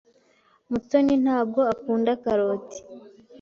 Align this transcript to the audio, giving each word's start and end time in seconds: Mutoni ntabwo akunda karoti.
Mutoni 0.69 1.15
ntabwo 1.23 1.59
akunda 1.73 2.11
karoti. 2.23 2.79